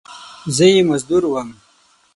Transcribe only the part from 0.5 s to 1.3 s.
زه یې مزدور